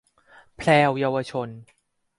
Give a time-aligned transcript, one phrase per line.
[0.57, 1.49] แพรวเยาวชน